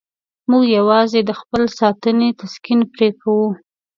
موږ 0.49 0.65
یوازې 0.77 1.19
د 1.25 1.31
خپل 1.39 1.61
عزت 1.67 1.75
ساتنې 1.79 2.29
تسکین 2.39 2.79
پرې 2.93 3.09
کوو. 3.21 3.47